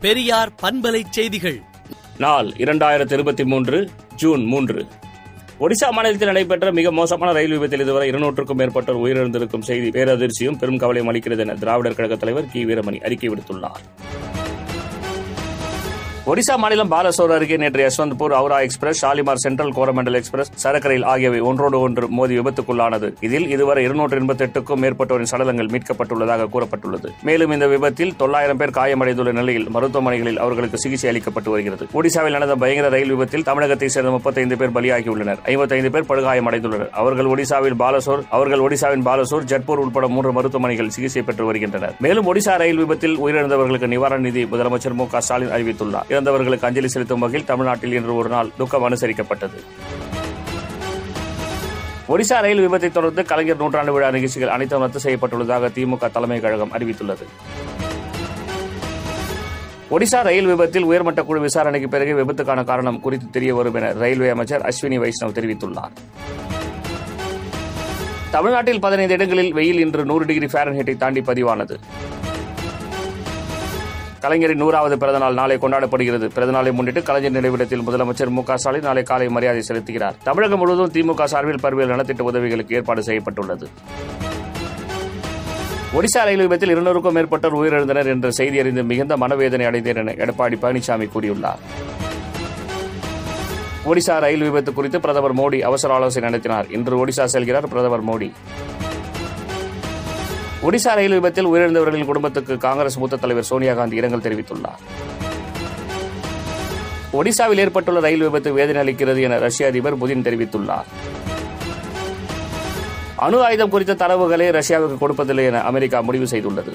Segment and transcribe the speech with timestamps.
[0.00, 1.62] பெரியார் பண்பலை செய்திகள்.
[2.18, 4.86] நாள் இரண்டாயிரத்தி இருபத்தி மூன்று ஜூன் மூன்று.
[5.60, 11.12] ஒடிசா மாநிலத்தில் நடைபெற்ற மிக மோசமான ரயில் விபத்தில் இதுவரை இருநூற்றுக்கும் மேற்பட்டோர் உயிரிழந்திருக்கும் செய்தி பேரதிர்ச்சியும் பெரும் கவலையும்
[11.12, 12.64] அளிக்கிறது என திராவிடர் கழக தலைவர் கி.
[12.64, 13.84] வீரமணி அறிக்கை விடுத்துள்ளார்.
[16.28, 21.40] ஒடிசா மாநிலம் பாலசோர் அருகே நேற்று Yesvantpur Howrah express Shalimar central Coromandel express சரக்கு ரயில் ஆகியவை
[21.40, 23.12] ஒன்றோடு ஒன்று மோதி விபத்துக்குள்ளானது.
[23.20, 27.08] இதில் இதுவரை இருநூற்று எண்பத்தி எட்டுக்கும் மேற்பட்டோரின் சடலங்கள் மீட்கப்பட்டுள்ளதாக கூறப்பட்டுள்ளது.
[27.22, 31.86] மேலும் இந்த விபத்தில் தொள்ளாயிரம் பேர் காயமடைந்துள்ள நிலையில் மருத்துவமனைகளில் அவர்களுக்கு சிகிச்சை அளிக்கப்பட்டு வருகிறது.
[31.94, 35.36] ஒடிசாவில் நடந்த பயங்கர ரயில் விபத்தில் தமிழகத்தைச் சேர்ந்த முப்பத்தைந்து பேர் பலியாகியுள்ளனர்.
[35.44, 36.90] ஐம்பத்தைந்து பேர் படுகாயமடைந்துள்ளனர்.
[36.90, 41.96] அவர்கள் ஒடிசாவில் பாலசோர் அவர்கள் ஒடிசாவின் பாலசோர் ஜட்பூர் உட்பட மூன்று மருத்துவமனைகள் சிகிச்சை பெற்று வருகின்றனர்.
[42.00, 46.16] மேலும் ஒடிசா ரயில் விபத்தில் உயிரிழந்தவர்களுக்கு நிவாரண நிதி முதலமைச்சர் மு க ஸ்டாலின் அறிவித்துள்ளார்.
[46.18, 49.58] இறந்தவர்களுக்கு அஞ்சலி செலுத்தும் வகையில் தமிழ்நாட்டில் இன்று ஒரு நாள் துக்கம் அனுசரிக்கப்பட்டது.
[52.12, 57.26] ஒடிசா ரயில் விபத்தை தொடர்ந்து கலைஞர் நூற்றாண்டு விழா நிகழ்ச்சிகள் அனைத்தும் ரத்து செய்யப்பட்டுள்ளதாக திமுக தலைமை கழகம் அறிவித்துள்ளது.
[59.96, 64.64] ஒடிசா ரயில் விபத்தில் உயர்மட்ட குழு விசாரணைக்கு பிறகு விபத்துக்கான காரணம் குறித்து தெரிய வரும் என ரயில்வே அமைச்சர்
[64.70, 65.94] அஸ்வினி வைஷ்ணவ் தெரிவித்துள்ளார்.
[68.36, 71.76] தமிழ்நாட்டில் பதினைந்து இடங்களில் வெயில் இன்று நூறு டிகிரி ஃபாரன்ஹீட்டை தாண்டி பதிவானது.
[74.20, 76.26] கலைஞரின் நூறாவது பிறந்தநாள் நாளை கொண்டாடப்படுகிறது.
[76.36, 80.16] பிறந்தநாளை முன்னிட்டு கலைஞர் நினைவிடத்தில் முதலமைச்சர் மு க ஸ்டாலின் நாளை காலை மரியாதை செலுத்துகிறார்.
[80.22, 83.68] தமிழகம் முழுவதும் திமுக சார்பில் பல்வேறு நலத்திட்ட உதவிகளுக்கு ஏற்பாடு செய்யப்பட்டுள்ளது.
[85.98, 91.08] ஒடிசா ரயில் விபத்தில் இருநூறுக்கும் மேற்பட்டோர் உயிரிழந்தனர் என்ற செய்தி அறிந்து மிகுந்த மனவேதனை அடைந்தேன் என எடப்பாடி பழனிசாமி
[91.14, 91.62] கூறியுள்ளார்.
[93.86, 96.66] ஒடிசா ரயில் விபத்து குறித்து பிரதமர் மோடி அவசர ஆலோசனை நடத்தினார்.
[96.70, 98.32] இன்று ஒடிசா செல்கிறார் பிரதமர் மோடி.
[100.66, 104.80] ஒடிசா ரயில் விபத்தில் உயிரிழந்தவர்களின் குடும்பத்துக்கு காங்கிரஸ் மூத்த தலைவர் சோனியா காந்தி இரங்கல் தெரிவித்துள்ளார்.
[107.12, 110.88] ஒடிசாவில் ஏற்பட்டுள்ள ரயில் விபத்து வேதனை அளிக்கிறது என ரஷ்ய அதிபர் புதின் தெரிவித்துள்ளார்.
[113.16, 116.72] அணு ஆயுதம் குறித்த தரவுகளை ரஷ்யாவுக்கு கொடுப்பதில்லை என அமெரிக்கா முடிவு செய்துள்ளது.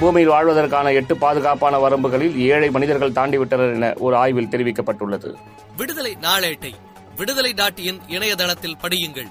[0.00, 5.34] பூமியில் வாழ்வதற்கான எட்டு பாதுகாப்பான வரம்புகளில் ஏழை மனிதர்கள் தாண்டிவிட்டனர் என ஒரு ஆய்வில் தெரிவிக்கப்பட்டுள்ளது.
[5.76, 6.72] விடுதலை நாளேட்டை
[7.16, 9.30] விடுதலை டாட் இணையதளத்தில் படியுங்கள்.